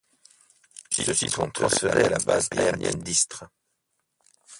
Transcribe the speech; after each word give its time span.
Ceux-ci 0.89 1.29
sont 1.29 1.51
transférés 1.51 2.05
à 2.05 2.09
la 2.09 2.17
base 2.17 2.47
aérienne 2.57 3.03
d'Istres. 3.03 3.45